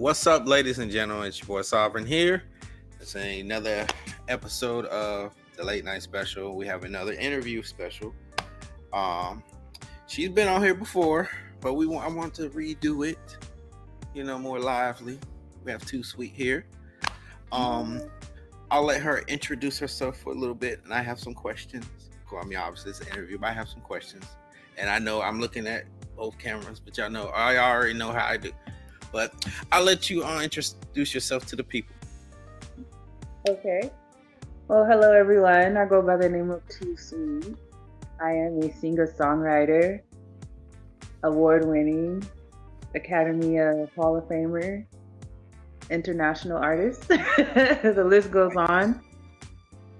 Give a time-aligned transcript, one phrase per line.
[0.00, 1.26] What's up, ladies and gentlemen?
[1.26, 2.44] It's your boy Sovereign here.
[3.02, 3.86] It's another
[4.28, 6.56] episode of the late night special.
[6.56, 8.14] We have another interview special.
[8.94, 9.44] Um,
[10.06, 11.28] she's been on here before,
[11.60, 13.36] but we want I want to redo it.
[14.14, 15.18] You know, more lively.
[15.66, 16.64] We have TooSweet here.
[17.52, 18.00] Um,
[18.70, 21.84] I'll let her introduce herself for a little bit, and I have some questions.
[22.32, 24.24] Well, I mean, obviously it's an interview, but I have some questions.
[24.78, 25.84] And I know I'm looking at
[26.16, 28.50] both cameras, but y'all know I already know how I do.
[29.12, 29.32] But
[29.72, 31.94] I'll let you uh, introduce yourself to the people.
[33.48, 33.90] Okay.
[34.68, 35.76] Well, hello everyone.
[35.76, 37.56] I go by the name of Sweet.
[38.22, 40.00] I am a singer songwriter,
[41.22, 42.22] award winning,
[42.94, 44.84] Academy of Hall of Famer,
[45.88, 47.08] international artist.
[47.08, 49.02] the list goes on.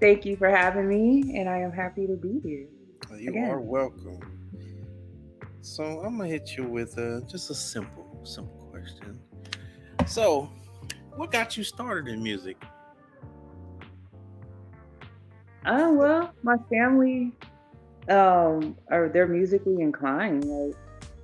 [0.01, 2.67] Thank you for having me, and I am happy to be here.
[3.19, 3.51] You Again.
[3.51, 4.21] are welcome.
[5.63, 9.21] So I'm gonna hit you with uh, just a simple, simple question.
[10.07, 10.51] So,
[11.17, 12.57] what got you started in music?
[15.65, 17.33] Uh, well, my family,
[18.09, 20.45] um, are they're musically inclined.
[20.45, 20.75] Like,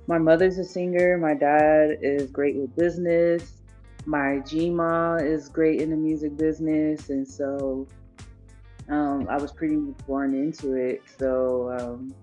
[0.07, 1.17] my mother's a singer.
[1.17, 3.53] My dad is great with business.
[4.05, 7.87] My GMA is great in the music business, and so
[8.89, 9.75] um, I was pretty
[10.07, 11.01] born into it.
[11.19, 12.13] So um,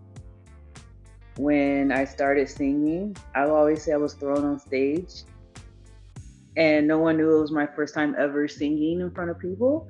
[1.36, 5.24] when I started singing, I always say I was thrown on stage
[6.56, 9.88] and no one knew it was my first time ever singing in front of people.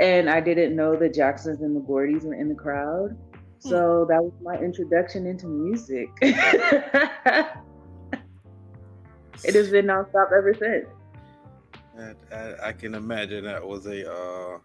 [0.00, 3.10] And I didn't know the Jacksons and the Gordys were in the crowd.
[3.62, 3.68] Hmm.
[3.68, 6.08] So that was my introduction into music.
[6.22, 6.34] it
[9.44, 10.86] has been nonstop ever since.
[12.32, 14.58] I, I, can imagine that was a uh,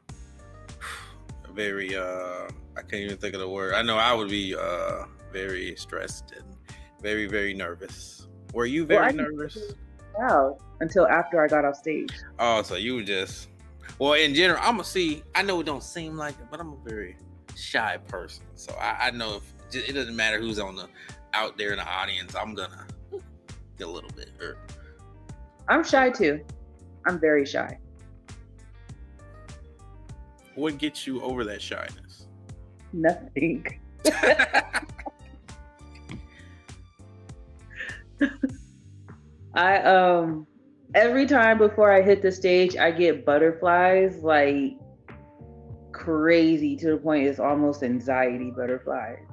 [1.52, 2.48] very uh,
[2.78, 3.74] I can't even think of the word.
[3.74, 6.46] I know I would be uh, very stressed and
[7.02, 8.28] very very nervous.
[8.54, 9.74] Were you very well, nervous?
[10.22, 12.12] out until after I got off stage.
[12.40, 13.50] Oh, so you just
[14.00, 15.24] well in general, I'm gonna see.
[15.36, 17.18] I know it don't seem like it, but I'm a very
[17.56, 20.88] shy person, so I, I know if it doesn't matter who's on the
[21.34, 22.86] out there in the audience, I'm gonna
[23.78, 24.58] get a little bit hurt.
[25.68, 26.44] I'm shy too.
[27.06, 27.78] I'm very shy.
[30.56, 32.28] What gets you over that shyness?
[32.92, 33.66] Nothing.
[39.54, 40.48] I um
[40.94, 44.78] every time before I hit the stage, I get butterflies like
[45.92, 49.26] crazy to the point it's almost anxiety butterflies.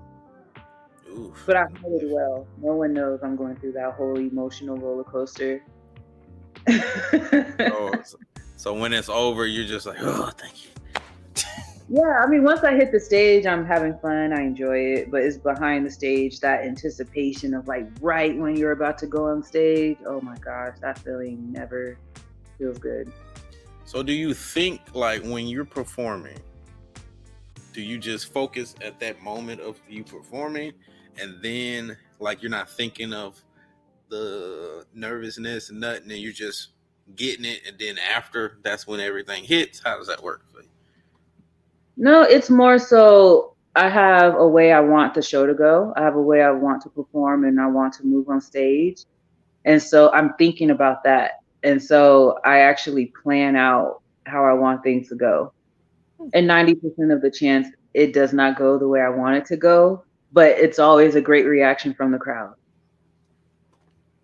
[1.11, 1.43] Oof.
[1.47, 2.47] But I hold it well.
[2.59, 5.63] No one knows I'm going through that whole emotional roller coaster.
[6.69, 8.19] oh, so,
[8.57, 10.74] so when it's over, you're just like, oh, thank you
[11.89, 14.33] yeah, I mean, once I hit the stage, I'm having fun.
[14.33, 18.73] I enjoy it, but it's behind the stage that anticipation of like right when you're
[18.73, 19.99] about to go on stage.
[20.07, 21.99] Oh my gosh, that feeling never
[22.57, 23.13] feels good.
[23.85, 26.39] So, do you think like when you're performing,
[27.75, 30.73] do you just focus at that moment of you performing,
[31.21, 33.43] and then like you're not thinking of
[34.09, 36.71] the nervousness and nothing, and you're just
[37.15, 39.83] getting it, and then after that's when everything hits?
[39.85, 40.69] How does that work for you?
[41.97, 45.93] No, it's more so I have a way I want the show to go.
[45.97, 49.05] I have a way I want to perform and I want to move on stage.
[49.65, 51.41] And so I'm thinking about that.
[51.63, 55.53] And so I actually plan out how I want things to go.
[56.33, 59.57] And 90% of the chance it does not go the way I want it to
[59.57, 62.55] go, but it's always a great reaction from the crowd.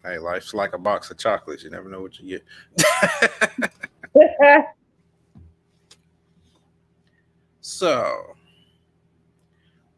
[0.04, 1.62] Hey, life's like a box of chocolates.
[1.62, 2.40] You never know what you
[2.76, 4.64] get.
[7.70, 8.34] So,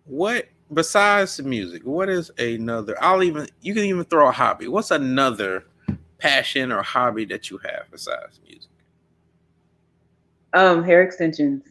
[0.05, 1.83] what besides music?
[1.85, 3.03] What is another?
[3.03, 4.69] I'll even you can even throw a hobby.
[4.69, 5.65] What's another
[6.19, 8.71] passion or hobby that you have besides music?
[10.53, 11.65] Um, hair extensions,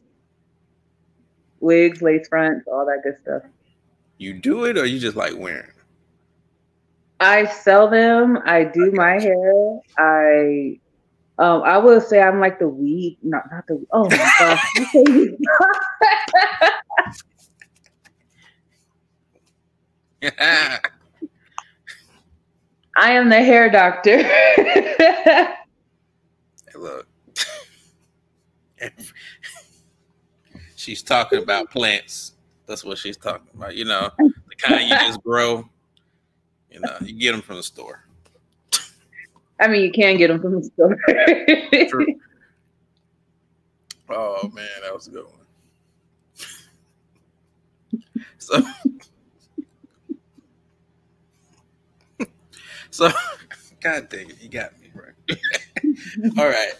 [1.59, 3.43] wigs, lace fronts, all that good stuff.
[4.17, 5.69] You do it, or you just like wearing?
[7.19, 8.39] I sell them.
[8.43, 9.79] I do my hair.
[9.99, 10.79] I
[11.37, 13.83] um, I will say I'm like the weed, not not the.
[13.91, 14.61] Oh my gosh!
[22.97, 24.21] I am the hair doctor.
[24.21, 25.55] hey,
[26.75, 27.07] look,
[30.75, 32.33] she's talking about plants.
[32.67, 33.75] That's what she's talking about.
[33.75, 35.67] You know, the kind you just grow.
[36.69, 38.05] You know, you get them from the store.
[39.61, 40.97] I mean, you can get them from the store.
[41.87, 42.05] True.
[44.13, 45.35] Oh man, that was a good one.
[48.39, 48.61] So,
[52.89, 53.09] so,
[53.79, 55.13] God dang it, you got me right.
[56.37, 56.73] All right.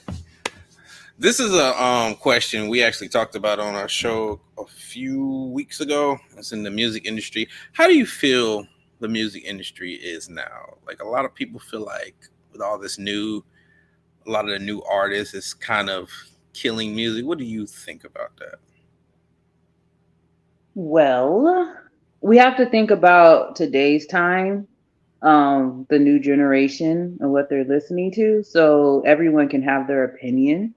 [1.18, 5.80] This is a um, question we actually talked about on our show a few weeks
[5.80, 6.20] ago.
[6.36, 7.48] It's in the music industry.
[7.74, 8.68] How do you feel
[9.00, 10.78] the music industry is now?
[10.86, 12.16] Like a lot of people feel like
[12.52, 13.44] with all this new,
[14.28, 16.10] a lot of the new artists is kind of
[16.54, 17.26] killing music.
[17.26, 18.60] What do you think about that?
[20.74, 21.76] Well,
[22.22, 24.68] we have to think about today's time,
[25.22, 28.44] um, the new generation and what they're listening to.
[28.44, 30.74] So everyone can have their opinion.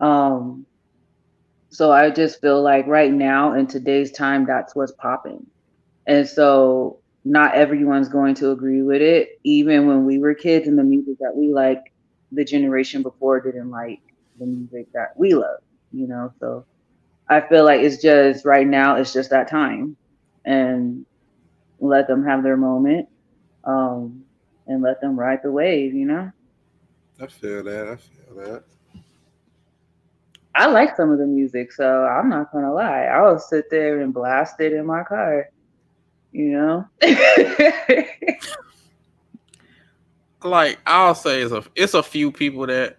[0.00, 0.66] Um,
[1.70, 5.46] so I just feel like right now in today's time, that's what's popping.
[6.06, 9.40] And so not everyone's going to agree with it.
[9.44, 11.92] Even when we were kids and the music that we like,
[12.32, 14.00] the generation before didn't like
[14.38, 15.60] the music that we love,
[15.92, 16.32] you know.
[16.40, 16.64] So
[17.28, 19.96] I feel like it's just right now, it's just that time.
[20.44, 21.04] And
[21.78, 23.08] let them have their moment.
[23.64, 24.24] Um,
[24.66, 26.30] and let them ride the wave, you know?
[27.20, 27.88] I feel that.
[27.88, 28.64] I feel that.
[30.54, 33.04] I like some of the music, so I'm not gonna lie.
[33.04, 35.48] I'll sit there and blast it in my car,
[36.32, 36.86] you know.
[40.44, 42.98] like I'll say it's a it's a few people that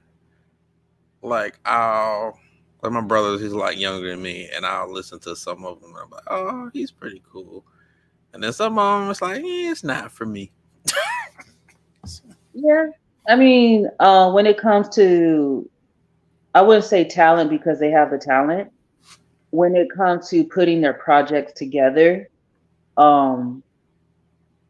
[1.22, 2.40] like I'll
[2.82, 5.96] like my brother he's like younger than me and I'll listen to some of them
[5.96, 7.66] I'm like oh he's pretty cool.
[8.34, 10.52] And then some of them it's like eh, it's not for me.
[12.54, 12.88] Yeah
[13.30, 15.70] I mean uh, when it comes to
[16.54, 18.70] I wouldn't say talent because they have the talent.
[19.52, 22.30] When it comes to putting their projects together
[22.98, 23.64] um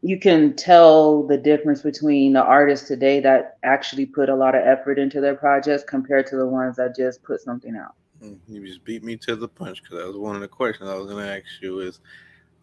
[0.02, 4.62] you can tell the difference between the artists today that actually put a lot of
[4.66, 7.94] effort into their projects compared to the ones that just put something out.
[8.20, 10.90] Mm, you just beat me to the punch because that was one of the questions
[10.90, 12.00] I was going to ask you is,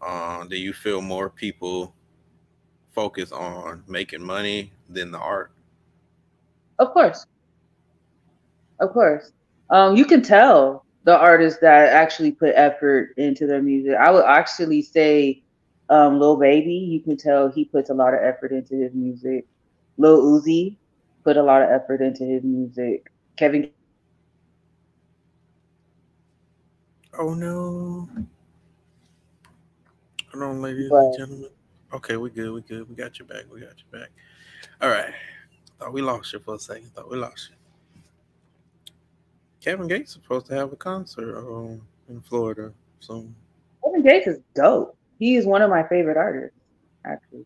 [0.01, 1.93] uh, do you feel more people
[2.91, 5.51] focus on making money than the art?
[6.77, 7.25] Of course.
[8.81, 9.31] Of course.
[9.69, 13.93] Um, you can tell the artists that actually put effort into their music.
[13.95, 15.41] I would actually say
[15.89, 19.45] um, Lil Baby, you can tell he puts a lot of effort into his music.
[19.97, 20.77] Lil Uzi
[21.23, 23.11] put a lot of effort into his music.
[23.37, 23.71] Kevin.
[27.17, 28.07] Oh no.
[30.31, 31.49] Hold on, ladies but, and gentlemen.
[31.91, 32.51] Okay, we're good.
[32.53, 32.87] We're good.
[32.87, 33.45] We got your back.
[33.51, 34.09] We got your back.
[34.81, 35.13] All right.
[35.79, 36.93] Thought we lost you for a second.
[36.93, 37.55] Thought we lost you.
[39.61, 43.35] Kevin Gates is supposed to have a concert um, in Florida soon.
[43.83, 44.95] Kevin Gates is dope.
[45.19, 46.57] He is one of my favorite artists,
[47.05, 47.45] actually.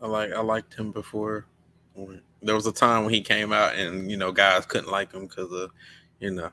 [0.00, 1.46] I like I liked him before.
[2.40, 5.26] There was a time when he came out, and you know, guys couldn't like him
[5.26, 5.72] because of,
[6.20, 6.50] you know.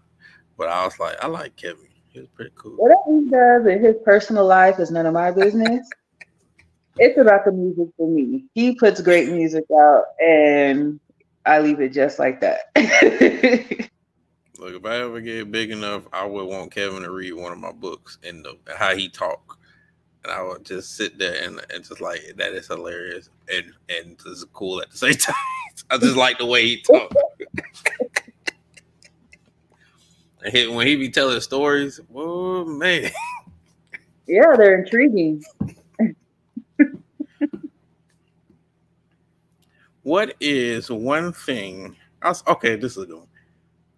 [0.58, 1.88] But I was like, I like Kevin.
[2.10, 2.78] He was pretty cool.
[2.78, 5.88] Whatever he does in his personal life is none of my business.
[6.98, 8.46] it's about the music for me.
[8.56, 11.00] He puts great music out, and
[11.46, 13.90] I leave it just like that.
[14.60, 17.58] Look, if I ever get big enough, I would want Kevin to read one of
[17.58, 19.58] my books and the, how he talk,
[20.24, 24.18] and I would just sit there and, and just like that is hilarious and and
[24.20, 25.36] just cool at the same time.
[25.90, 27.12] I just like the way he talk.
[30.54, 33.12] when he be telling stories, oh man.
[34.28, 35.44] Yeah, they're intriguing.
[40.04, 41.96] what is one thing?
[42.24, 43.28] Was, okay, this is a good one.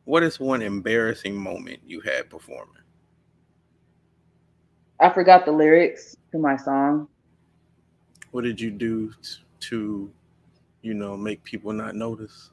[0.07, 2.81] What is one embarrassing moment you had performing?
[5.01, 7.09] I forgot the lyrics to my song.
[8.31, 9.13] What did you do
[9.59, 10.09] to,
[10.81, 12.51] you know, make people not notice?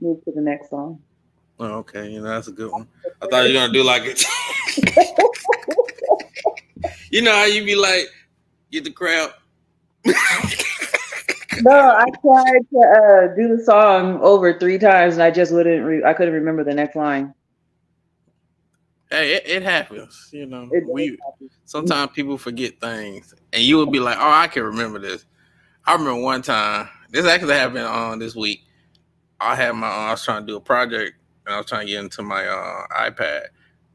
[0.00, 1.00] Move to the next song.
[1.60, 2.10] Oh, okay.
[2.10, 2.88] You know, that's a good one.
[3.22, 4.24] I thought you were gonna do like it.
[7.12, 8.08] you know how you be like,
[8.72, 9.32] get the crowd.
[11.62, 15.84] No, I tried to uh, do the song over three times, and I just wouldn't.
[15.84, 17.34] Re- I couldn't remember the next line.
[19.10, 20.28] Hey, it, it happens.
[20.32, 21.18] You know, it we
[21.64, 25.24] sometimes people forget things, and you will be like, "Oh, I can remember this."
[25.84, 26.88] I remember one time.
[27.10, 28.64] This actually happened on uh, this week.
[29.40, 29.88] I had my.
[29.88, 32.22] Uh, I was trying to do a project, and I was trying to get into
[32.22, 33.46] my uh, iPad,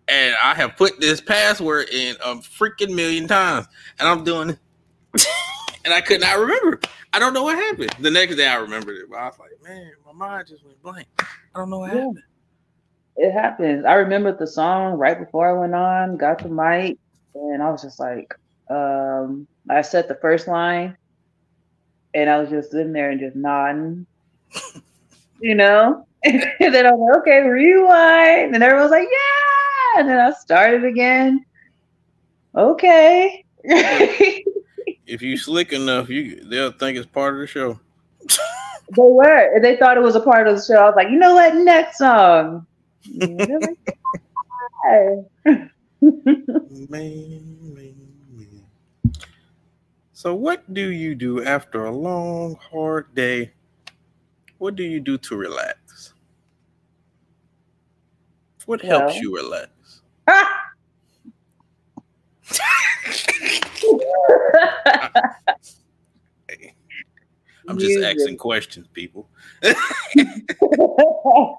[0.07, 3.67] and I have put this password in a freaking million times,
[3.99, 4.57] and I'm doing,
[5.85, 6.79] and I could not remember.
[7.13, 7.95] I don't know what happened.
[7.99, 10.81] The next day I remembered it, but I was like, man, my mind just went
[10.81, 11.07] blank.
[11.19, 11.99] I don't know what yeah.
[11.99, 12.23] happened.
[13.17, 13.85] It happens.
[13.85, 16.97] I remembered the song right before I went on, got the mic,
[17.33, 18.33] and I was just like,
[18.69, 20.97] um, I said the first line,
[22.13, 24.05] and I was just sitting there and just nodding,
[25.39, 26.05] you know.
[26.25, 30.31] and then I was like, okay, rewind, and everyone was like, yeah, and then I
[30.33, 31.45] started again.
[32.55, 33.45] Okay.
[35.07, 37.79] if you slick enough, you they'll think it's part of the show.
[38.95, 39.59] They were.
[39.61, 40.75] They thought it was a part of the show.
[40.75, 41.55] I was like, you know what?
[41.55, 42.67] Next song.
[50.13, 53.51] So, what do you do after a long, hard day?
[54.57, 56.13] What do you do to relax?
[58.65, 59.21] What helps Well.
[59.21, 59.69] you relax?
[67.67, 68.17] I'm just Music.
[68.19, 69.27] asking questions, people.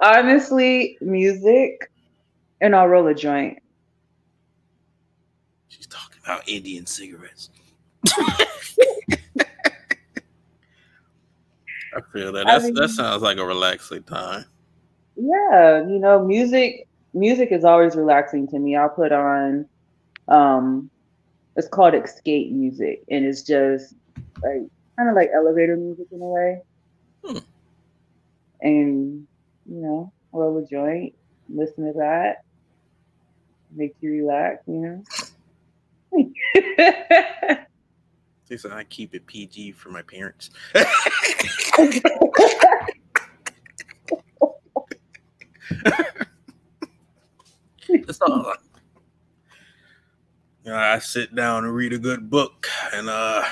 [0.00, 1.90] Honestly, music,
[2.60, 3.58] and I'll roll a joint.
[5.68, 7.50] She's talking about Indian cigarettes.
[11.94, 12.48] I feel that.
[12.48, 14.44] I mean- that sounds like a relaxing time.
[15.16, 18.76] Yeah, you know, music music is always relaxing to me.
[18.76, 19.66] I'll put on
[20.28, 20.90] um
[21.56, 23.94] it's called escape music and it's just
[24.42, 24.62] like
[24.96, 26.60] kind of like elevator music in a way.
[27.24, 27.38] Hmm.
[28.60, 29.26] And
[29.68, 31.14] you know, roll a joint,
[31.48, 32.44] listen to that,
[33.74, 35.02] make you relax, you know.
[38.48, 40.48] She said I keep it PG for my parents.
[40.72, 40.88] That's
[48.22, 48.54] all.
[50.68, 53.42] You know, I sit down and read a good book and uh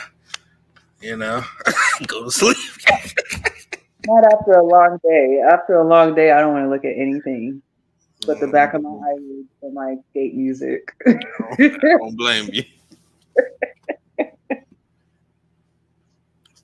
[1.00, 1.42] you know
[2.06, 2.58] go to sleep.
[4.06, 5.40] Not after a long day.
[5.50, 7.62] After a long day, I don't want to look at anything
[8.26, 10.94] but the back of my eyelids for my escape music.
[11.06, 11.18] I
[11.80, 12.64] don't blame you.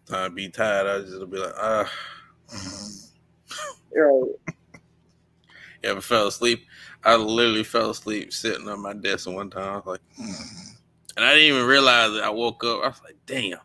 [0.05, 1.91] Time to be tired, I just be like, ah.
[3.97, 4.55] right.
[5.85, 6.67] Ever fell asleep?
[7.05, 9.69] I literally fell asleep sitting on my desk one time.
[9.69, 10.33] I was like, hmm.
[11.17, 12.23] and I didn't even realize it.
[12.23, 12.83] I woke up.
[12.83, 13.59] I was like, damn,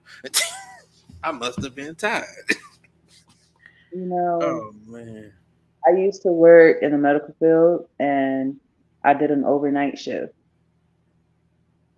[1.24, 2.26] I must have been tired.
[3.94, 5.32] You know, Oh man,
[5.88, 8.60] I used to work in the medical field and
[9.04, 10.34] I did an overnight shift.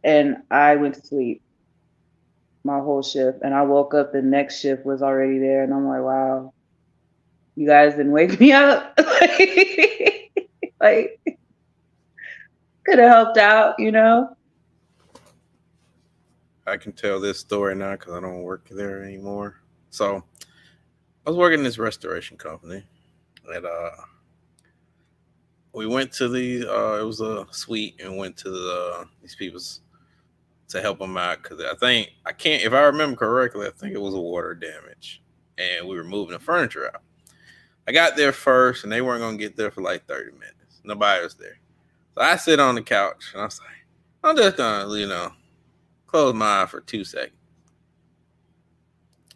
[0.03, 1.41] And I went to sleep
[2.63, 3.39] my whole shift.
[3.41, 5.63] And I woke up, the next shift was already there.
[5.63, 6.53] And I'm like, wow,
[7.59, 8.97] you guys didn't wake me up.
[10.79, 11.19] like,
[12.85, 14.33] could have helped out, you know?
[16.65, 19.57] I can tell this story now because I don't work there anymore.
[19.89, 20.23] So
[21.25, 22.81] I was working in this restoration company,
[23.53, 23.91] and uh,
[25.73, 26.65] we went to the.
[26.65, 29.81] Uh, it was a suite, and went to the these people's
[30.69, 33.67] to help them out because I think I can't if I remember correctly.
[33.67, 35.21] I think it was a water damage,
[35.57, 37.01] and we were moving the furniture out.
[37.89, 40.79] I got there first, and they weren't gonna get there for like thirty minutes.
[40.83, 41.57] Nobody was there,
[42.13, 43.69] so I sit on the couch, and I was like,
[44.23, 45.31] I'm just gonna, you know,
[46.05, 47.33] close my eye for two seconds.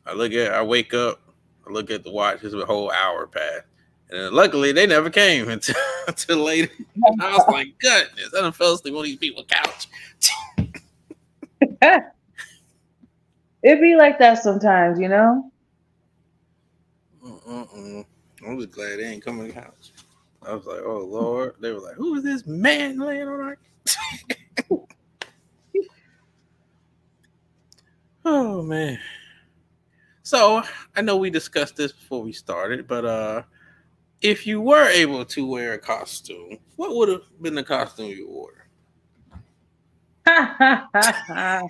[0.06, 1.20] I look at, I wake up,
[1.68, 2.44] I look at the watch.
[2.44, 3.64] It's a whole hour past,
[4.12, 5.74] and luckily they never came until,
[6.08, 6.72] until later.
[7.20, 9.88] I was like, goodness, I done fell asleep on these people's couch.
[13.64, 15.50] It'd be like that sometimes, you know?
[17.26, 18.06] Mm-mm-mm.
[18.48, 19.94] I'm just glad they ain't coming to the couch.
[20.42, 21.56] I was like, oh Lord.
[21.60, 23.58] They were like, who is this man laying on our
[28.26, 29.00] Oh man.
[30.24, 30.64] So
[30.96, 33.44] I know we discussed this before we started, but uh
[34.22, 38.30] if you were able to wear a costume, what would have been the costume you
[38.30, 38.68] wore?
[40.26, 41.70] I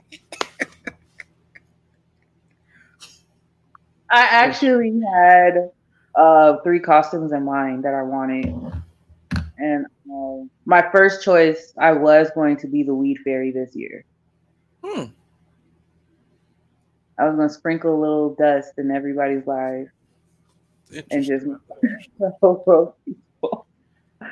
[4.12, 5.72] actually had
[6.16, 8.54] uh, three costumes in mind that I wanted.
[9.58, 14.04] And um, my first choice, I was going to be the weed fairy this year.
[14.84, 15.06] Hmm.
[17.18, 19.88] I was going to sprinkle a little dust in everybody's life
[21.12, 21.46] and just.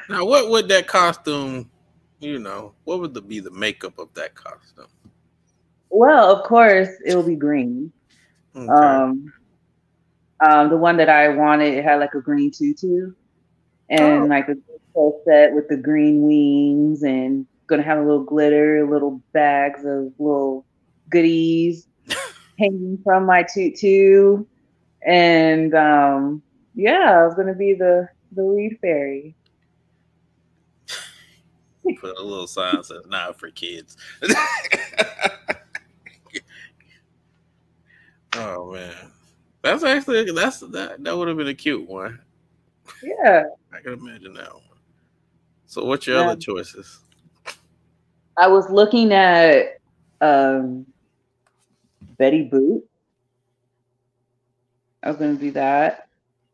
[0.10, 1.70] Now, what would that costume,
[2.20, 4.88] you know, what would the, be the makeup of that costume?
[5.92, 7.92] well, of course, it will be green.
[8.56, 8.68] Okay.
[8.68, 9.32] Um,
[10.42, 13.14] um, the one that I wanted, it had like a green tutu
[13.90, 14.26] and Oh.
[14.26, 14.56] like a
[14.94, 20.12] full set with the green wings and gonna have a little glitter, little bags of
[20.20, 20.66] little
[21.10, 21.88] goodies
[22.60, 24.46] hanging from my tutu.
[25.06, 26.42] And um,
[26.76, 29.36] yeah, I was gonna be the the weed fairy.
[32.00, 33.98] Put a little sign says not for kids.
[38.36, 38.96] oh man.
[39.62, 42.20] That's actually that's that that would have been a cute one.
[43.04, 43.44] Yeah.
[43.74, 44.64] I can imagine that one.
[45.68, 47.00] So what's your other choices?
[48.38, 49.80] I was looking at
[50.20, 50.86] um,
[52.18, 52.82] Betty Boop.
[55.04, 56.08] I was gonna do that.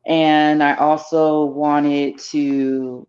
[0.05, 3.07] And I also wanted to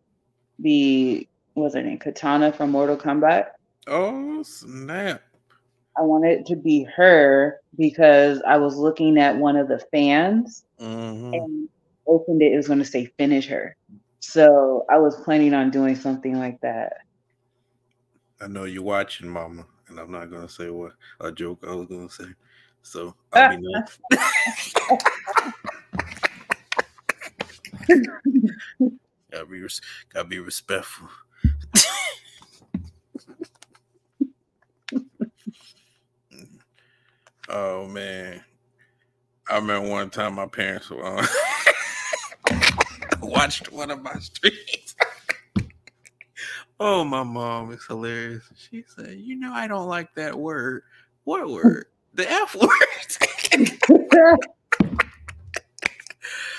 [0.60, 1.98] be what's her name?
[1.98, 3.48] Kitana from Mortal Kombat.
[3.86, 5.22] Oh snap.
[5.98, 10.64] I wanted it to be her because I was looking at one of the fans
[10.78, 11.34] Mhm.
[11.34, 11.68] and
[12.06, 13.76] opened it, it was gonna say finish her.
[14.20, 16.98] So I was planning on doing something like that.
[18.40, 21.88] I know you're watching, Mama, and I'm not gonna say what a joke I was
[21.88, 22.26] gonna say.
[22.82, 23.98] So I'll be nice.
[29.32, 29.68] gotta be
[30.12, 31.08] gotta be respectful.
[37.48, 38.42] Oh man,
[39.50, 41.24] I remember one time my parents were on
[43.22, 44.96] watched one of my streams.
[46.80, 48.44] oh, my mom is hilarious.
[48.56, 50.82] She said, "You know, I don't like that word.
[51.24, 51.86] What word?
[52.14, 54.38] The F word."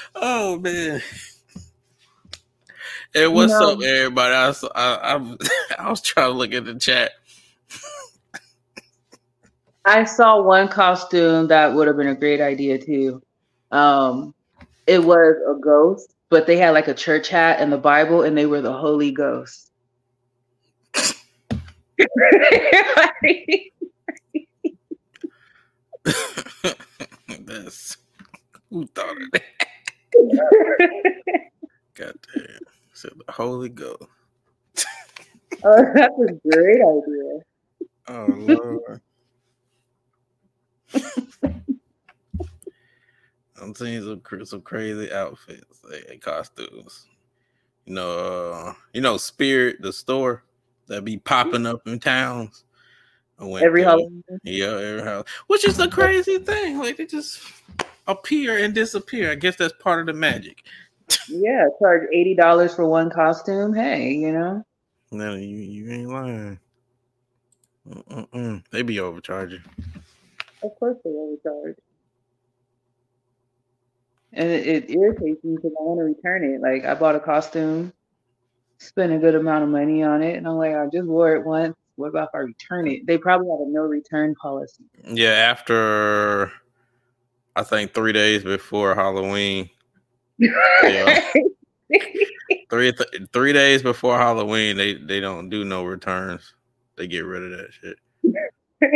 [0.16, 1.02] oh man.
[3.14, 3.62] Hey, what's No.
[3.62, 4.34] up, everybody?
[4.36, 5.38] I was, I, I,
[5.80, 7.12] I was trying to look at the chat.
[9.90, 13.24] I saw one costume that would have been a great idea too.
[13.72, 14.36] Um,
[14.86, 18.38] it was a ghost, but they had like a church hat and the Bible, and
[18.38, 19.72] they were the Holy Ghost.
[27.28, 27.98] That's
[28.70, 29.42] who thought of that?
[31.96, 32.60] God damn.
[32.94, 34.04] Said the Holy Ghost.
[35.64, 37.42] oh, that's a great idea.
[38.08, 39.02] Oh Lord.
[43.62, 47.08] I'm seeing some some crazy outfits, eh, costumes.
[47.86, 50.44] You know, uh, you know, Spirit, the store
[50.88, 52.64] that be popping up in towns.
[53.42, 53.84] Every.
[53.84, 54.24] Halloween.
[54.44, 55.26] Yeah, every house.
[55.48, 56.78] Which is the crazy thing.
[56.78, 57.42] Like they just
[58.08, 59.32] appear and disappear.
[59.32, 60.64] I guess that's part of the magic.
[61.28, 63.74] Yeah, charge eighty dollars for one costume.
[63.74, 64.64] Hey, you know.
[65.12, 66.60] No, you you ain't lying.
[67.90, 68.64] Mm-mm-mm.
[68.72, 69.64] They be overcharging.
[70.64, 71.76] Of course they overcharge.
[74.34, 76.62] And it, it irritates me because I want to return it.
[76.62, 77.94] Like I bought a costume,
[78.78, 81.46] spent a good amount of money on it, and I'm like, I just wore it
[81.46, 81.76] once.
[81.96, 83.06] What about if I return it?
[83.08, 84.84] They probably have a no return policy.
[85.04, 86.52] Yeah, after
[87.56, 89.70] I think three days before Halloween,
[90.40, 91.32] Yeah.
[92.70, 96.54] three th- three days before Halloween, they they don't do no returns.
[96.96, 97.98] They get rid of that shit.
[98.24, 98.90] But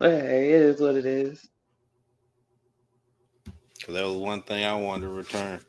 [0.00, 1.48] hey, it is what it is.
[3.88, 5.60] That was one thing I wanted to return,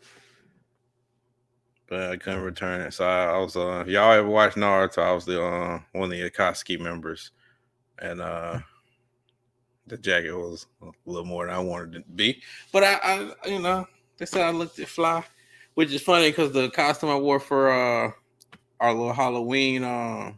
[1.88, 2.94] but I couldn't return it.
[2.94, 5.04] So I, I was uh, y'all ever watch Naruto?
[5.04, 7.32] I was the uh, one of the Akatsuki members,
[8.00, 8.60] and uh,
[9.86, 12.42] the jacket was a little more than I wanted it to be.
[12.72, 13.88] But I, I you know,
[14.18, 15.24] they said I looked at fly,
[15.76, 18.12] which is funny because the costume I wore for uh
[18.80, 20.34] our little Halloween uh,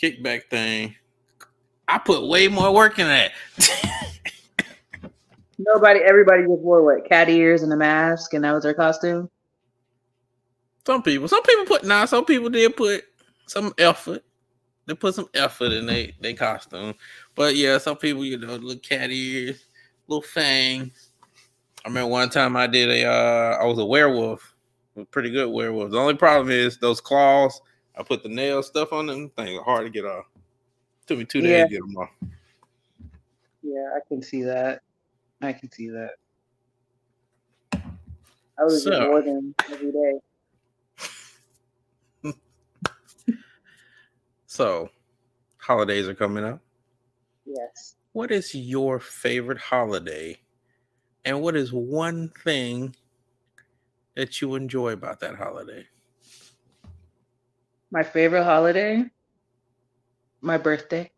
[0.00, 0.94] kickback thing,
[1.90, 3.32] I put way more work in that.
[5.58, 9.28] Nobody, everybody just wore what cat ears and a mask, and that was their costume.
[10.86, 13.04] Some people, some people put nah, some people did put
[13.46, 14.22] some effort.
[14.86, 16.94] They put some effort in they they costume.
[17.34, 19.64] But yeah, some people, you know, little cat ears,
[20.06, 21.10] little fangs.
[21.84, 24.54] I remember one time I did a uh I was a werewolf.
[24.96, 25.90] A pretty good werewolf.
[25.90, 27.60] The only problem is those claws.
[27.98, 29.30] I put the nail stuff on them.
[29.30, 30.26] Things are hard to get off.
[31.10, 31.64] Took me two days Yeah.
[31.64, 32.10] to get them off.
[33.64, 34.82] Yeah, I can see that.
[35.42, 36.12] I can see that.
[37.72, 40.20] I was So- wore them every day.
[44.46, 44.90] So
[45.56, 46.60] holidays are coming up.
[47.44, 47.96] Yes.
[48.12, 50.38] What is your favorite holiday?
[51.24, 52.94] And what is one thing
[54.14, 55.88] that you enjoy about that holiday?
[57.90, 59.10] My favorite holiday?
[60.40, 61.10] My birthday.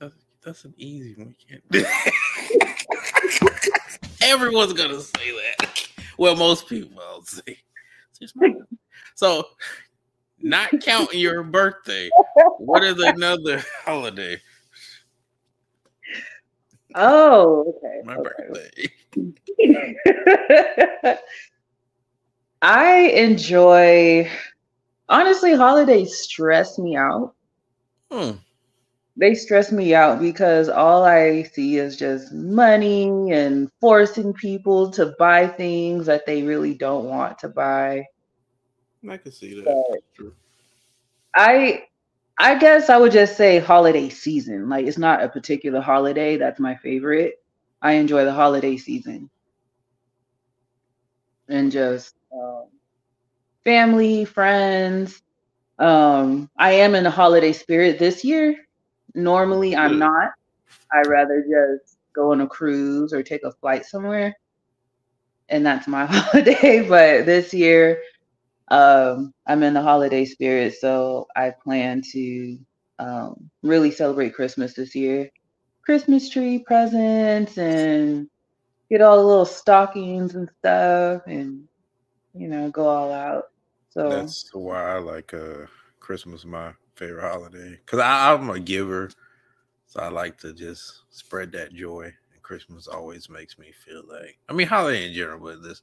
[0.00, 1.34] That's, that's an easy one.
[1.38, 1.86] You can't-
[4.22, 5.88] Everyone's gonna say that.
[6.18, 7.42] Well, most people will say.
[8.10, 8.52] It's just my-
[9.14, 9.44] So,
[10.40, 12.10] not counting your birthday,
[12.58, 14.40] what is another holiday?
[16.94, 18.00] Oh, okay.
[18.04, 18.30] My okay.
[18.48, 18.88] birthday.
[22.62, 24.30] I enjoy
[25.08, 27.35] honestly holidays stress me out.
[28.10, 28.32] Hmm.
[29.16, 35.14] They stress me out because all I see is just money and forcing people to
[35.18, 38.04] buy things that they really don't want to buy.
[39.08, 40.00] I can see that.
[40.14, 40.34] True.
[41.34, 41.84] I
[42.38, 44.68] I guess I would just say holiday season.
[44.68, 47.34] Like it's not a particular holiday that's my favorite.
[47.80, 49.30] I enjoy the holiday season
[51.48, 52.66] and just um,
[53.64, 55.22] family, friends.
[55.78, 58.56] Um, I am in the holiday spirit this year.
[59.14, 60.32] Normally, I'm not.
[60.92, 64.36] I rather just go on a cruise or take a flight somewhere,
[65.48, 66.86] and that's my holiday.
[66.86, 68.00] But this year,
[68.68, 72.58] um, I'm in the holiday spirit, so I plan to
[72.98, 75.30] um, really celebrate Christmas this year.
[75.84, 78.28] Christmas tree presents and
[78.90, 81.68] get all the little stockings and stuff, and
[82.34, 83.44] you know, go all out.
[83.96, 85.66] So that's why I like uh
[86.00, 89.10] Christmas my favorite holiday because I'm a giver,
[89.86, 92.04] so I like to just spread that joy.
[92.32, 95.82] And Christmas always makes me feel like I mean holiday in general, but this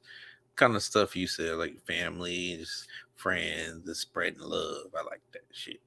[0.56, 4.88] kind of stuff you said like family, just friends, the spreading love.
[4.98, 5.80] I like that shit.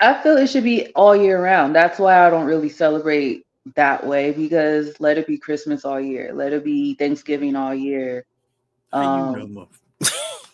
[0.00, 1.74] I feel it should be all year round.
[1.74, 3.44] That's why I don't really celebrate
[3.74, 6.32] that way because let it be Christmas all year.
[6.34, 8.24] Let it be Thanksgiving all year.
[8.92, 9.58] Um,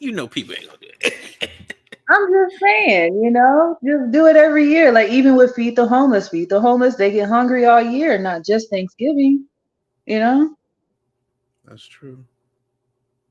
[0.05, 1.49] you, know, people ain't gonna do it.
[2.11, 4.93] I'm just saying, you know, just do it every year.
[4.93, 8.45] Like even with feed the homeless, feed the homeless, they get hungry all year, not
[8.45, 9.47] just Thanksgiving.
[10.07, 10.57] You know.
[11.65, 12.23] That's true.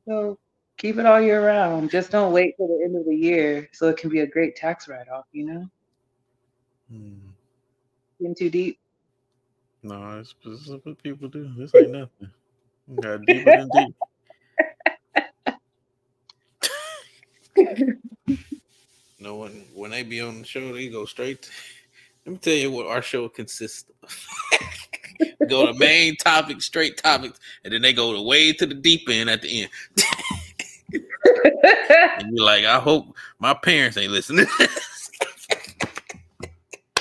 [0.08, 0.40] So
[0.78, 1.92] keep it all year round.
[1.92, 4.56] Just don't wait till the end of the year so it can be a great
[4.56, 5.26] tax write off.
[5.32, 5.70] You know.
[6.92, 7.30] Hmm.
[8.22, 8.80] In too deep.
[9.84, 11.52] No, it's, it's what people do.
[11.58, 12.32] This ain't nothing.
[13.00, 13.96] got deeper than deep.
[19.20, 21.44] no one when they be on the show, they go straight.
[21.44, 21.50] To,
[22.26, 24.28] let me tell you what our show consists of.
[25.50, 29.08] go to main topic, straight topics, and then they go to way to the deep
[29.10, 29.70] end at the end.
[32.20, 34.46] and you're like, I hope my parents ain't listening.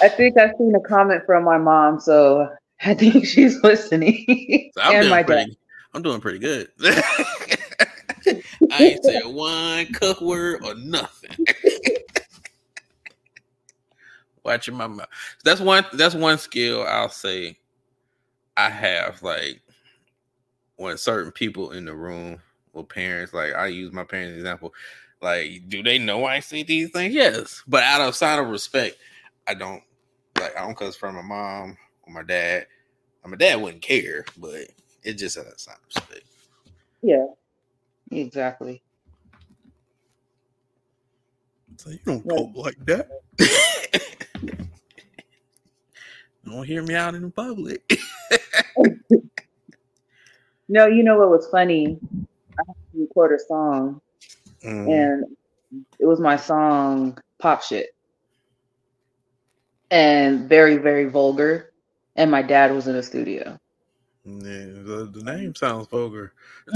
[0.03, 2.49] I think I've seen a comment from my mom, so
[2.85, 4.71] I think she's listening.
[4.75, 5.57] So and my pretty, dad.
[5.95, 6.69] I'm doing pretty good.
[8.73, 11.31] I ain't said one cuss word or nothing.
[14.45, 15.09] Watching my mouth.
[15.45, 15.85] That's one.
[15.93, 17.59] That's one skill I'll say.
[18.57, 19.63] I have like
[20.77, 22.39] when certain people in the room
[22.73, 24.75] with parents, like I use my parents example.
[25.21, 27.15] Like, do they know I say these things?
[27.15, 28.97] Yes, but out of sign of respect,
[29.47, 29.83] I don't
[30.41, 32.67] like I don't cuss from my mom or my dad.
[33.25, 34.63] my dad wouldn't care, but
[35.05, 36.25] it just a sign of respect.
[37.03, 37.27] Yeah,
[38.21, 38.83] exactly.
[41.77, 43.09] So you don't talk like that.
[46.45, 47.99] don't hear me out in the public.
[50.69, 51.99] no, you know what was funny?
[52.59, 54.01] I had to record a song,
[54.65, 54.91] mm.
[54.91, 55.37] and
[55.99, 57.95] it was my song "Pop Shit."
[59.93, 61.73] and very, very vulgar.
[62.17, 63.59] And my dad was in the studio.
[64.25, 66.33] Yeah, the, the name sounds vulgar.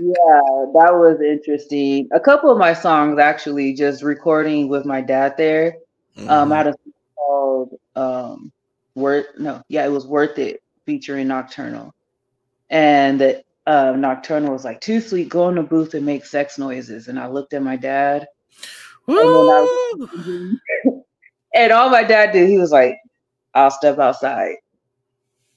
[0.00, 0.40] yeah,
[0.74, 2.08] that was interesting.
[2.12, 5.76] A couple of my songs actually just recording with my dad there.
[6.16, 6.30] Mm-hmm.
[6.30, 8.52] Um, I had a song called um
[8.94, 11.94] Worth no, yeah, it was Worth It featuring Nocturnal.
[12.70, 16.58] And the uh, Nocturnal was like, too sweet, go in the booth and make sex
[16.58, 17.08] noises.
[17.08, 18.26] And I looked at my dad.
[19.06, 20.58] And was,
[21.54, 22.96] And all my dad did, he was like,
[23.54, 24.56] I'll step outside.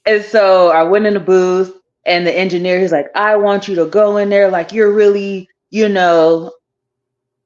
[0.05, 3.75] And so I went in the booth and the engineer, he's like, I want you
[3.75, 6.51] to go in there like you're really, you know.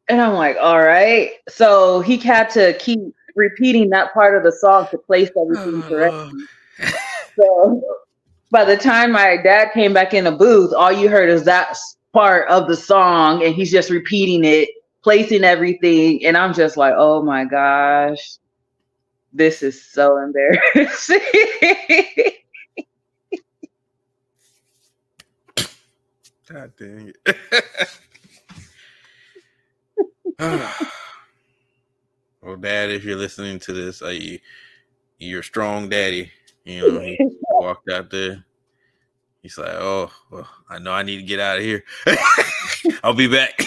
[0.07, 1.31] And I'm like, all right.
[1.49, 2.99] So he had to keep
[3.35, 5.89] repeating that part of the song to place everything oh.
[5.89, 6.43] correctly.
[7.35, 7.83] so
[8.51, 11.75] by the time my dad came back in the booth, all you heard is that
[12.13, 14.69] part of the song, and he's just repeating it
[15.05, 16.25] placing everything.
[16.25, 18.37] And I'm just like, oh my gosh,
[19.31, 21.19] this is so embarrassing.
[26.45, 27.37] God dang it.
[32.41, 34.37] well, Dad, if you're listening to this, uh, you,
[35.17, 36.31] you're a strong daddy.
[36.63, 37.17] You know, he
[37.49, 38.43] walked out there.
[39.41, 41.83] He's like, oh, well, I know I need to get out of here.
[43.03, 43.59] I'll be back.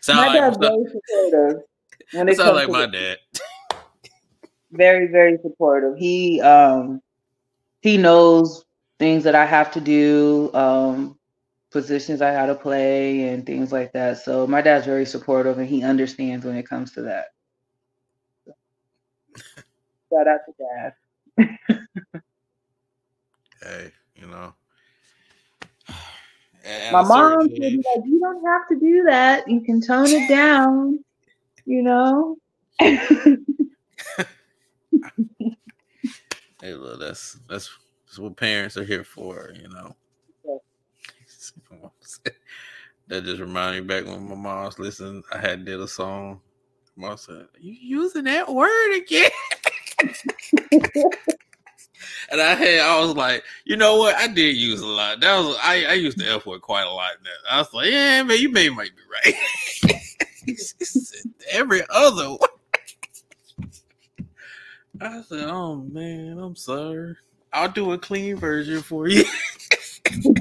[0.00, 1.62] Sound my like, very supportive.
[2.12, 3.18] When it sounds like my dad.
[4.70, 5.96] Very, very supportive.
[5.96, 7.00] He um
[7.80, 8.64] he knows
[8.98, 11.18] things that I have to do, um,
[11.70, 14.18] positions I had to play and things like that.
[14.18, 17.26] So my dad's very supportive and he understands when it comes to that.
[20.12, 20.94] Shout out to dad.
[23.62, 24.54] hey, you know,
[26.92, 29.48] my mom said, like, "You don't have to do that.
[29.48, 31.04] You can tone it down."
[31.66, 32.36] You know.
[36.64, 37.68] Hey, look, that's that's
[38.18, 39.96] what parents are here for, you know.
[43.08, 45.22] that just reminded me back when my mom was listening.
[45.32, 46.40] I had did a song.
[46.96, 49.30] Mom said, "You using that word again?"
[52.30, 54.14] and I had, I was like, you know what?
[54.16, 55.20] I did use a lot.
[55.20, 57.12] That was I, I used the F word quite a lot.
[57.22, 59.34] Now I was like, yeah, man, you may might be right.
[61.52, 62.38] Every other one.
[65.00, 67.16] I said, oh man, I'm sorry.
[67.54, 69.24] I'll do a clean version for you.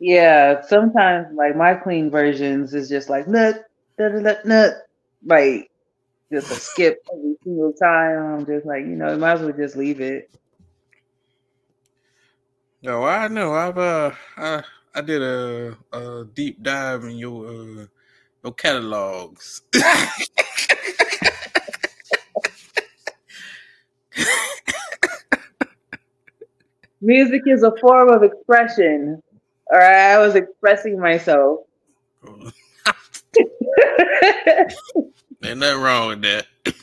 [0.00, 3.66] yeah, sometimes like my clean versions is just like nut,
[3.98, 4.74] nut, nut, nut,
[5.24, 5.70] like
[6.32, 8.38] just a skip every single time.
[8.38, 10.30] I'm just like, you know, you might as well just leave it.
[12.82, 13.52] No, I know.
[13.52, 14.62] I've uh, I
[14.94, 17.86] I did a, a deep dive in your uh,
[18.42, 19.60] your catalogs.
[27.00, 29.22] Music is a form of expression.
[29.72, 31.60] All right, I was expressing myself.
[35.42, 36.46] Ain't nothing wrong with that.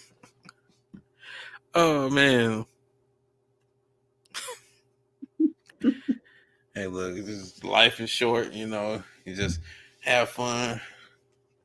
[1.76, 2.66] oh man.
[6.74, 7.18] hey, look,
[7.64, 8.54] life is short.
[8.54, 9.60] You know, you just
[10.00, 10.82] have fun,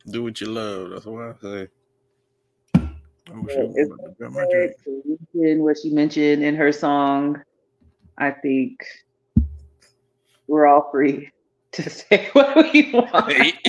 [0.06, 0.90] do what you love.
[0.90, 1.68] That's what I say.
[5.60, 7.40] what she mentioned in her song,
[8.18, 8.85] I think
[10.46, 11.31] we're all free
[11.72, 13.55] to say what we want.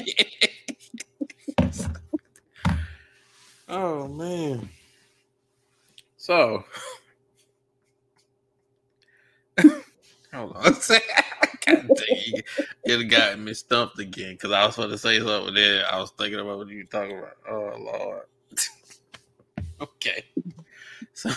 [3.70, 4.70] Oh man.
[6.18, 6.64] So
[10.34, 10.74] hold on.
[11.66, 12.44] God you,
[12.84, 15.86] it got me stumped again because I was going to say something there.
[15.92, 17.38] I was thinking about what you were talking about.
[17.50, 18.26] Oh Lord.
[19.82, 20.24] okay.
[21.14, 21.32] So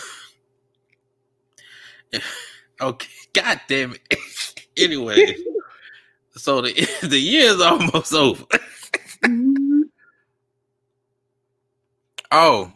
[2.81, 3.09] okay.
[3.33, 4.19] God damn it.
[4.77, 5.35] anyway,
[6.35, 6.73] so the
[7.07, 8.43] the year is almost over.
[9.23, 9.81] Mm-hmm.
[12.31, 12.71] Oh,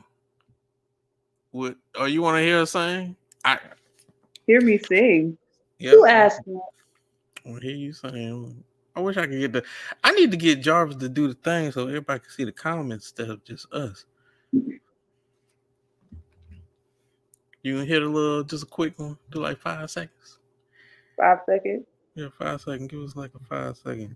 [1.51, 1.75] what?
[1.95, 3.15] Oh, you want to hear her sing?
[3.43, 3.59] I
[4.47, 5.37] hear me sing.
[5.79, 5.93] Yep.
[5.93, 6.59] Who asked me?
[7.45, 8.63] I hear you sing.
[8.95, 9.63] I wish I could get the.
[10.03, 13.07] I need to get Jarvis to do the thing so everybody can see the comments
[13.07, 14.05] instead of just us.
[17.63, 19.17] You can hit a little, just a quick one.
[19.29, 20.39] Do like five seconds.
[21.17, 21.85] Five seconds.
[22.15, 22.87] Yeah, five seconds.
[22.87, 24.15] Give us like a five second.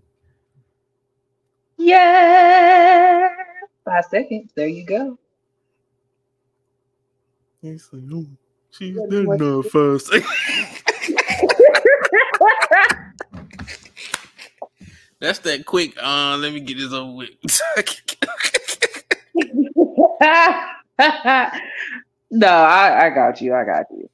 [1.76, 3.28] Yeah,
[3.84, 4.50] five seconds.
[4.54, 5.18] There you go.
[7.62, 8.26] He's like, oh,
[8.70, 10.10] she's there now first.
[15.18, 15.94] That's that quick.
[16.00, 17.30] Uh, let me get this over with.
[22.30, 23.54] no, I, I got you.
[23.54, 24.08] I got you.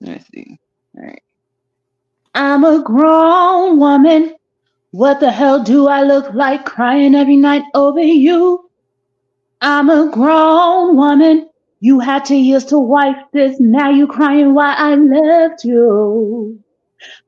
[0.00, 0.58] Let's see.
[0.96, 1.22] All right.
[2.34, 4.34] I'm a grown woman.
[4.92, 8.70] What the hell do I look like crying every night over you?
[9.60, 11.48] I'm a grown woman.
[11.80, 13.60] You had two years to wipe this.
[13.60, 16.58] Now you crying why I left you.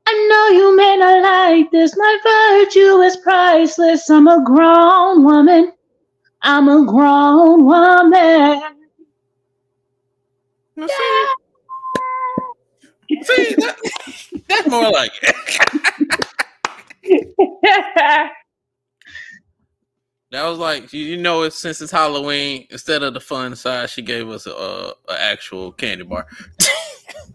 [0.06, 1.96] I know you may not like this.
[1.96, 4.08] My virtue is priceless.
[4.10, 5.72] I'm a grown woman.
[6.42, 8.79] I'm a grown woman.
[10.88, 11.26] Yeah.
[13.08, 13.76] See, see that,
[14.48, 15.34] that's more like it.
[20.30, 24.28] That was like you know, since it's Halloween, instead of the fun side, she gave
[24.28, 26.24] us a, a, a actual candy bar.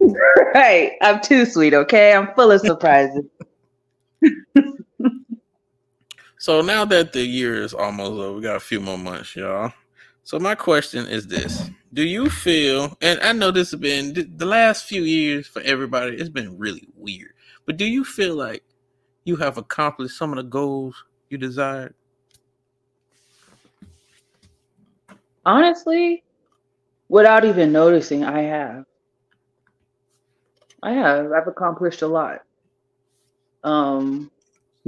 [0.54, 1.74] right, I'm too sweet.
[1.74, 3.26] Okay, I'm full of surprises.
[6.38, 9.74] so now that the year is almost over, we got a few more months, y'all.
[10.26, 12.98] So my question is this: Do you feel?
[13.00, 16.16] And I know this has been the last few years for everybody.
[16.16, 17.30] It's been really weird,
[17.64, 18.64] but do you feel like
[19.22, 20.96] you have accomplished some of the goals
[21.30, 21.94] you desired?
[25.46, 26.24] honestly,
[27.08, 28.84] without even noticing, I have.
[30.82, 31.30] I have.
[31.30, 32.42] I've accomplished a lot.
[33.62, 34.32] Um,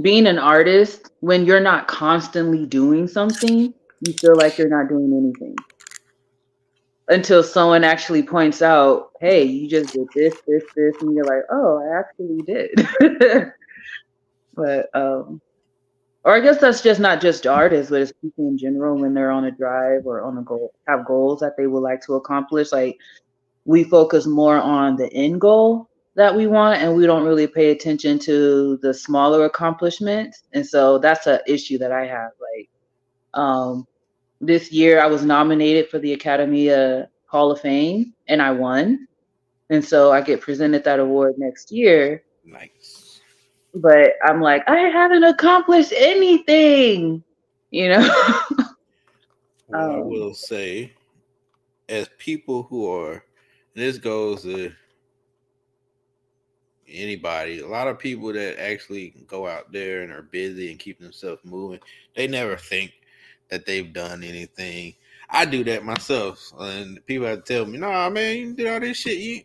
[0.01, 5.13] being an artist, when you're not constantly doing something, you feel like you're not doing
[5.13, 5.55] anything.
[7.07, 11.43] Until someone actually points out, hey, you just did this, this, this, and you're like,
[11.51, 12.87] oh, I actually did.
[14.53, 15.41] but um,
[16.23, 19.31] or I guess that's just not just artists, but it's people in general when they're
[19.31, 22.71] on a drive or on a goal, have goals that they would like to accomplish.
[22.71, 22.97] Like
[23.65, 27.71] we focus more on the end goal that we want, and we don't really pay
[27.71, 30.43] attention to the smaller accomplishments.
[30.53, 32.31] And so that's an issue that I have.
[32.39, 32.69] Like
[33.33, 33.87] um,
[34.41, 39.07] this year, I was nominated for the Academy of Hall of Fame and I won.
[39.69, 42.23] And so I get presented that award next year.
[42.43, 43.21] Nice.
[43.73, 47.23] But I'm like, I haven't accomplished anything,
[47.71, 48.33] you know?
[49.67, 50.93] Well, I Um, will say,
[51.89, 53.23] as people who are,
[53.75, 54.71] this goes to
[56.87, 60.99] anybody, a lot of people that actually go out there and are busy and keep
[60.99, 61.79] themselves moving,
[62.15, 62.91] they never think
[63.49, 64.95] that they've done anything.
[65.29, 68.79] I do that myself, and people have to tell me, "Nah, man, you did all
[68.79, 69.17] this shit.
[69.19, 69.41] You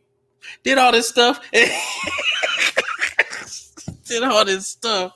[0.63, 1.41] did all this stuff,
[4.05, 5.13] did all this stuff,"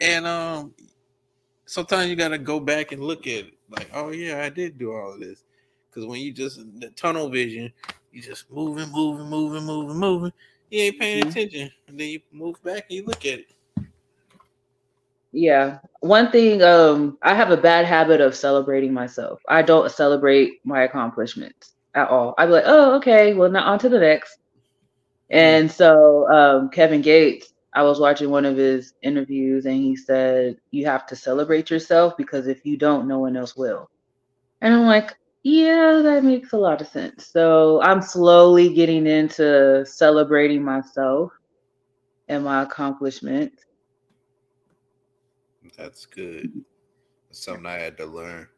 [0.00, 0.74] and um,
[1.66, 4.78] sometimes you got to go back and look at it, like, "Oh yeah, I did
[4.78, 5.44] do all of this."
[5.88, 7.72] Because when you just the tunnel vision,
[8.12, 10.32] you just moving, moving, moving, moving, moving.
[10.70, 11.30] You ain't paying Mhm.
[11.30, 13.50] attention, and then you move back and you look at it.
[15.34, 15.80] Yeah.
[16.00, 19.40] One thing, um, I have a bad habit of celebrating myself.
[19.48, 22.34] I don't celebrate my accomplishments at all.
[22.38, 24.38] I'd be like, oh, okay, well now on to the next.
[25.30, 30.58] And so um Kevin Gates, I was watching one of his interviews and he said,
[30.70, 33.90] You have to celebrate yourself because if you don't, no one else will.
[34.60, 37.26] And I'm like, yeah, that makes a lot of sense.
[37.26, 41.32] So I'm slowly getting into celebrating myself
[42.28, 43.62] and my accomplishments.
[45.76, 46.52] That's good.
[47.28, 48.48] That's something I had to learn.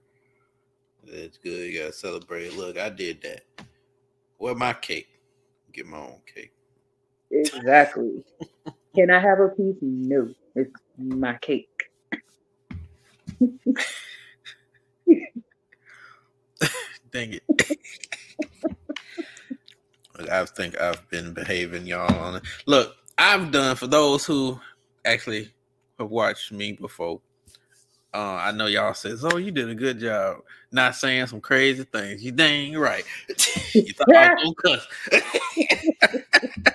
[1.06, 1.72] It's good.
[1.72, 2.56] You gotta celebrate.
[2.56, 3.42] Look, I did that.
[4.38, 5.08] Where my cake?
[5.72, 6.52] Get my own cake.
[7.30, 8.24] Exactly.
[8.94, 9.76] Can I have a piece?
[9.80, 11.68] No, it's my cake.
[17.12, 17.42] Dang it.
[20.30, 22.12] I think I've been behaving, y'all.
[22.14, 22.42] On it.
[22.66, 24.58] Look, I've done for those who
[25.04, 25.50] actually
[25.98, 27.20] have watched me before.
[28.14, 30.38] Uh, I know y'all says, "Oh, you did a good job
[30.72, 33.04] not saying some crazy things." You dang right.
[33.74, 36.22] you thought I was gonna cuss.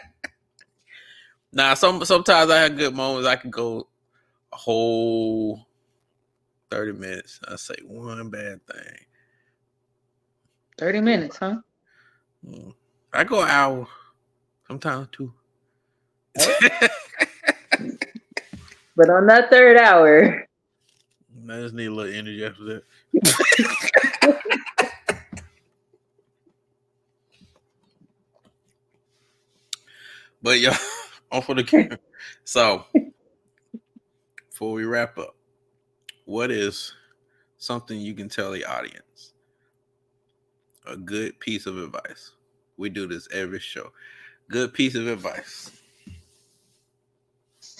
[1.53, 3.27] now, some sometimes I have good moments.
[3.27, 3.87] I can go
[4.53, 5.65] a whole
[6.69, 7.39] thirty minutes.
[7.47, 9.05] I say one bad thing.
[10.81, 11.57] 30 minutes, huh?
[12.43, 12.73] Mm.
[13.13, 13.87] I go an hour,
[14.67, 15.31] sometimes two.
[18.95, 20.45] But on that third hour,
[21.49, 22.83] I just need a little energy after that.
[30.41, 30.75] but y'all,
[31.31, 31.99] off of the camera.
[32.43, 32.85] So,
[34.49, 35.35] before we wrap up,
[36.25, 36.93] what is
[37.57, 39.33] something you can tell the audience?
[40.85, 42.31] A good piece of advice.
[42.77, 43.91] We do this every show.
[44.49, 45.80] Good piece of advice.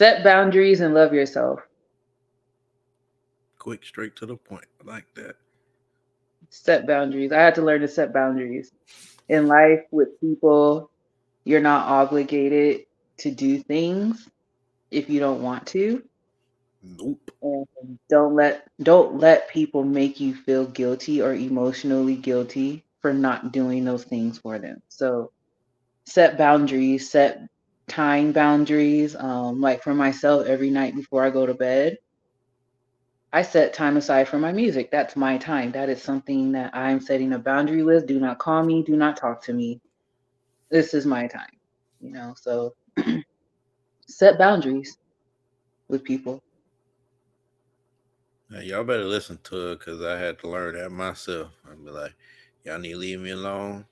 [0.02, 1.60] Set boundaries and love yourself.
[3.60, 4.66] Quick, straight to the point.
[4.82, 5.36] I like that.
[6.50, 7.32] Set boundaries.
[7.32, 8.72] I had to learn to set boundaries.
[9.30, 10.90] In life with people,
[11.44, 12.88] you're not obligated
[13.18, 14.28] to do things
[14.90, 16.02] if you don't want to.
[16.84, 17.30] Nope.
[17.44, 23.52] and don't let don't let people make you feel guilty or emotionally guilty for not
[23.52, 25.32] doing those things for them so
[26.06, 27.48] set boundaries set
[27.92, 31.98] time boundaries um, like for myself every night before i go to bed
[33.34, 34.92] i set time aside for my music.
[34.92, 35.72] That's my time.
[35.72, 38.08] That is something that i'm setting a boundary with.
[38.08, 38.84] Do not call me.
[38.84, 39.82] Do not talk to me.
[40.70, 41.58] This is my time
[42.02, 42.74] you know so
[44.08, 44.98] set boundaries
[45.92, 46.42] with people.
[48.50, 51.52] Now, y'all better listen to it because I had to learn that myself.
[51.70, 52.16] I'd be like,
[52.66, 53.86] y'all need to leave me alone.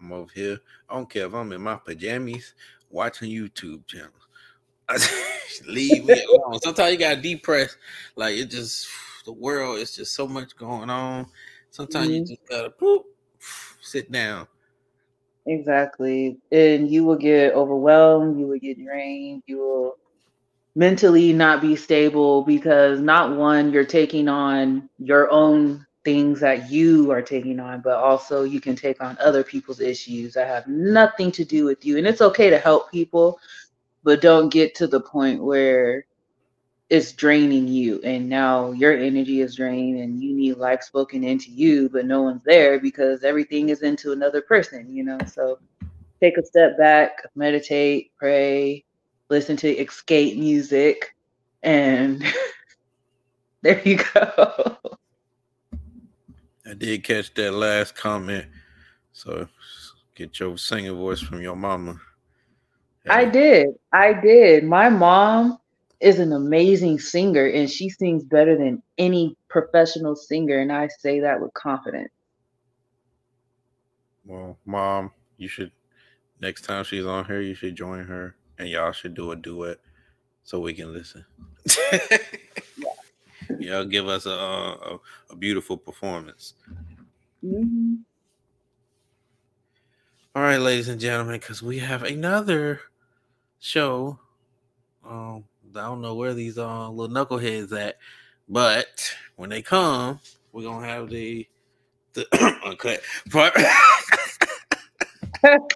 [0.00, 0.58] I'm over here.
[0.88, 2.54] I don't care if I'm in my pajamas
[2.90, 4.12] watching YouTube channels.
[5.66, 6.58] leave me alone.
[6.60, 7.76] Sometimes you got depressed.
[8.16, 8.88] Like it just
[9.24, 11.26] the world is just so much going on.
[11.70, 12.26] Sometimes you Mhm.
[12.26, 13.04] just gotta boop,
[13.82, 14.46] sit down.
[15.46, 16.38] Exactly.
[16.52, 19.96] And you will get overwhelmed, you will get drained, you will
[20.74, 27.10] mentally not be stable because not one, you're taking on your own things that you
[27.10, 31.30] are taking on, but also you can take on other people's issues that have nothing
[31.30, 31.98] to do with you.
[31.98, 33.38] And it's okay to help people,
[34.04, 36.06] but don't get to the point where
[36.88, 38.00] it's draining you.
[38.04, 42.22] And now your energy is drained and you need life spoken into you but no
[42.22, 45.18] one's there because everything is into another person you know?
[45.26, 45.58] So
[46.22, 48.82] take a step back meditate pray
[49.28, 51.14] listen to escape music
[51.62, 52.24] and
[53.62, 54.78] there you go
[56.68, 58.46] I did catch that last comment.
[59.12, 59.48] So
[60.14, 62.00] get your singing voice from your mama.
[63.08, 65.56] i did i did my mom
[66.00, 71.20] is an amazing singer and she sings better than any professional singer and i say
[71.20, 72.10] that with confidence
[74.28, 75.72] Well, mom, you should
[76.38, 79.78] next time she's on here, you should join her and y'all should do a duet
[80.44, 81.24] so we can listen.
[83.58, 84.98] Y'all give us a, a,
[85.30, 86.54] a beautiful performance.
[87.44, 87.94] Mm-hmm.
[90.34, 92.80] All right, ladies and gentlemen, because we have another
[93.58, 94.18] show.
[95.04, 95.44] Um,
[95.74, 97.96] I don't know where these uh, little knuckleheads at,
[98.48, 100.20] but when they come,
[100.52, 101.46] we're gonna have the
[102.12, 102.26] the
[102.64, 103.54] uncut part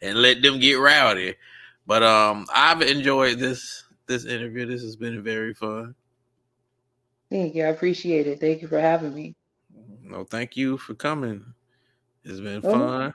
[0.00, 1.34] and let them get rowdy.
[1.86, 4.66] But um, I've enjoyed this this interview.
[4.66, 5.94] This has been very fun.
[7.30, 7.64] Thank you.
[7.64, 8.40] I appreciate it.
[8.40, 9.34] Thank you for having me.
[10.02, 11.44] No, thank you for coming.
[12.24, 12.72] It's been oh.
[12.72, 13.14] fun.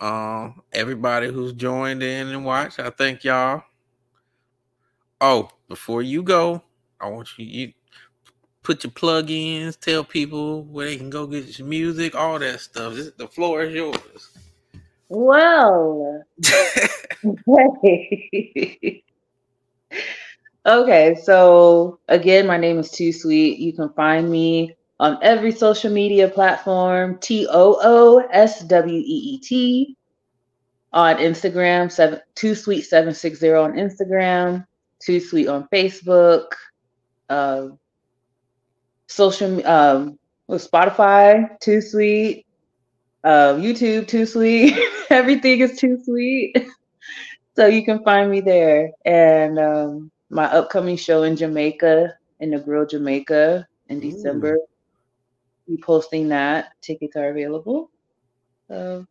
[0.00, 3.62] Um, everybody who's joined in and watched, I thank y'all.
[5.20, 6.62] Oh, before you go,
[6.98, 7.72] I want you you
[8.62, 12.94] put your plug-ins, tell people where they can go get your music, all that stuff.
[13.16, 14.38] The floor is yours.
[15.08, 16.22] Well,
[20.66, 21.16] okay.
[21.22, 23.58] So again, my name is TooSweet.
[23.58, 27.18] You can find me on every social media platform.
[27.20, 29.96] T O O S W E E T
[30.92, 31.90] on Instagram.
[31.90, 34.66] Seven TooSweet seven six zero on Instagram.
[35.06, 36.52] TooSweet on Facebook.
[37.28, 37.68] Uh,
[39.08, 40.18] social um,
[40.50, 41.48] Spotify.
[41.62, 42.44] TooSweet
[43.24, 44.78] uh, YouTube TooSweet.
[45.10, 46.56] Everything is too sweet.
[47.56, 48.90] so you can find me there.
[49.04, 54.58] And um, my upcoming show in Jamaica, in the Grill Jamaica in December.
[55.68, 56.72] Be posting that.
[56.80, 57.90] Tickets are available.
[58.68, 59.06] So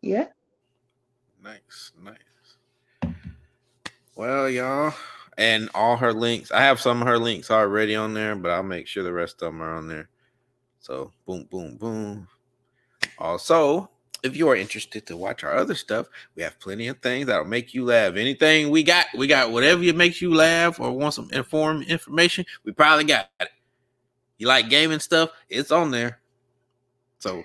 [0.00, 0.28] yeah.
[1.42, 3.14] Nice, nice.
[4.14, 4.94] Well, y'all,
[5.36, 6.50] and all her links.
[6.50, 9.42] I have some of her links already on there, but I'll make sure the rest
[9.42, 10.08] of them are on there.
[10.80, 12.28] So boom, boom, boom.
[13.18, 13.90] Also,
[14.22, 17.44] if you are interested to watch our other stuff, we have plenty of things that'll
[17.44, 18.16] make you laugh.
[18.16, 22.44] Anything we got, we got whatever it makes you laugh or want some informed information,
[22.64, 23.48] we probably got it.
[24.38, 26.20] You like gaming stuff, it's on there.
[27.18, 27.42] So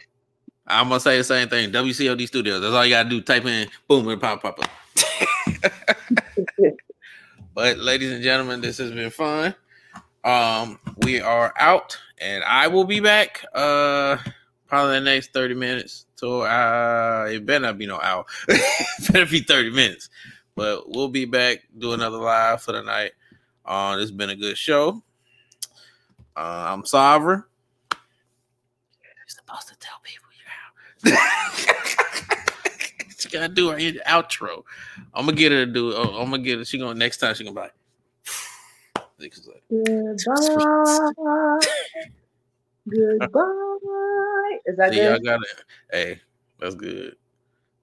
[0.68, 1.72] I'm gonna say the same thing.
[1.72, 2.62] WCOD Studios.
[2.62, 3.22] That's all you gotta do.
[3.22, 4.70] Type in boom and pop pop up.
[7.54, 9.56] but ladies and gentlemen, this has been fun.
[10.24, 13.44] Um, we are out, and I will be back.
[13.54, 14.18] Uh
[14.74, 16.08] probably the next 30 minutes.
[16.16, 18.26] So uh it better not be no hour.
[18.48, 20.10] it better be 30 minutes.
[20.56, 23.12] But we'll be back, do another live for the night.
[23.64, 25.04] Uh it's been a good show.
[26.36, 27.44] Uh, I'm Sovereign.
[29.04, 30.30] You're supposed to tell people
[31.06, 31.20] you're out.
[33.20, 34.64] she gotta do her outro.
[35.14, 35.98] I'm gonna get her to do it.
[35.98, 36.66] Oh, I'm gonna get her.
[36.66, 37.76] She gonna next time she gonna be like,
[40.26, 41.60] Goodbye.
[42.90, 44.60] Goodbye.
[44.66, 45.24] Is that See, good?
[45.24, 45.64] got it.
[45.92, 46.22] Hey,
[46.60, 47.16] that's good.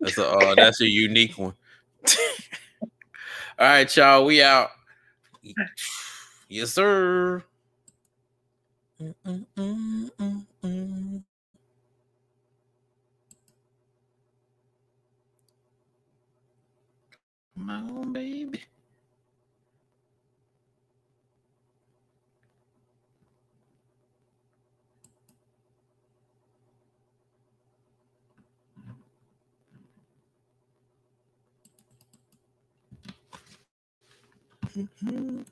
[0.00, 1.54] That's a uh, that's a unique one.
[3.58, 4.24] All right, y'all.
[4.24, 4.70] We out.
[6.48, 7.44] Yes, sir.
[9.00, 10.44] Mm-mm-mm-mm-mm.
[17.54, 18.64] Come on, baby.
[34.76, 35.46] うん。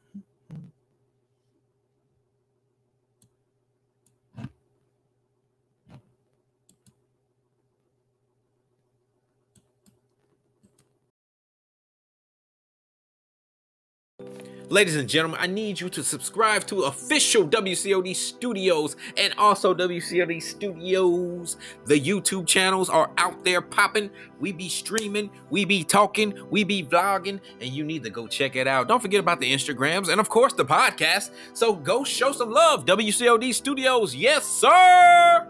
[14.71, 20.43] Ladies and gentlemen, I need you to subscribe to official WCOD Studios and also WCOD
[20.43, 21.57] Studios.
[21.87, 24.11] The YouTube channels are out there popping.
[24.39, 28.57] We be streaming, we be talking, we be vlogging, and you need to go check
[28.57, 28.89] it out.
[28.89, 31.31] Don't forget about the Instagrams and, of course, the podcast.
[31.55, 34.15] So go show some love, WCOD Studios.
[34.15, 35.49] Yes, sir.